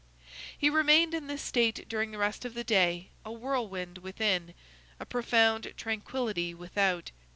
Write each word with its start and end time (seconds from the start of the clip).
He 0.57 0.67
remained 0.71 1.13
in 1.13 1.27
this 1.27 1.43
state 1.43 1.87
during 1.87 2.09
the 2.09 2.17
rest 2.17 2.43
of 2.43 2.55
the 2.55 2.63
day, 2.63 3.09
a 3.23 3.31
whirlwind 3.31 3.99
within, 3.99 4.55
a 4.99 5.05
profound 5.05 5.71
tranquillity 5.77 6.55
without. 6.55 7.11